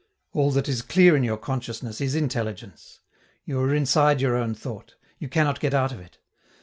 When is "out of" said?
5.75-5.99